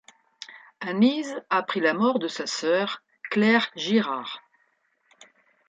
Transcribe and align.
Anise 0.79 1.39
apprit 1.51 1.79
la 1.79 1.93
mort 1.93 2.17
de 2.17 2.27
sa 2.27 2.47
sœur, 2.47 3.03
Claire 3.29 3.69
Girard. 3.75 4.41